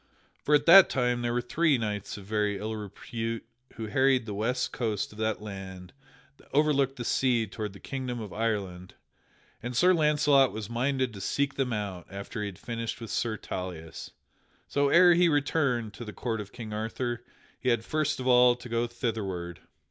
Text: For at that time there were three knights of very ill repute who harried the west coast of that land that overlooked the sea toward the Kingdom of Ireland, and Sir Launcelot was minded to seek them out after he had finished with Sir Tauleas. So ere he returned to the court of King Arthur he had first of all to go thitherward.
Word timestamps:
For 0.43 0.55
at 0.55 0.65
that 0.65 0.89
time 0.89 1.21
there 1.21 1.31
were 1.31 1.41
three 1.43 1.77
knights 1.77 2.17
of 2.17 2.25
very 2.25 2.57
ill 2.57 2.75
repute 2.75 3.45
who 3.75 3.85
harried 3.85 4.25
the 4.25 4.33
west 4.33 4.71
coast 4.73 5.11
of 5.11 5.19
that 5.19 5.43
land 5.43 5.93
that 6.37 6.49
overlooked 6.53 6.95
the 6.95 7.05
sea 7.05 7.45
toward 7.45 7.73
the 7.73 7.79
Kingdom 7.79 8.19
of 8.19 8.33
Ireland, 8.33 8.95
and 9.61 9.77
Sir 9.77 9.93
Launcelot 9.93 10.51
was 10.51 10.71
minded 10.71 11.13
to 11.13 11.21
seek 11.21 11.53
them 11.53 11.71
out 11.71 12.07
after 12.09 12.39
he 12.41 12.47
had 12.47 12.57
finished 12.57 12.99
with 12.99 13.11
Sir 13.11 13.37
Tauleas. 13.37 14.09
So 14.67 14.89
ere 14.89 15.13
he 15.13 15.29
returned 15.29 15.93
to 15.93 16.03
the 16.03 16.13
court 16.13 16.41
of 16.41 16.51
King 16.51 16.73
Arthur 16.73 17.23
he 17.59 17.69
had 17.69 17.85
first 17.85 18.19
of 18.19 18.25
all 18.25 18.55
to 18.55 18.67
go 18.67 18.87
thitherward. 18.87 19.59